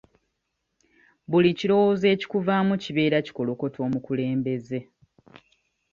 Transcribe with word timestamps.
Buli 1.29 1.49
kirowoozo 1.59 2.05
ekikuvamu 2.13 2.73
kibeera 2.83 3.17
kikolokota 3.25 3.79
omukulembeze. 3.87 4.79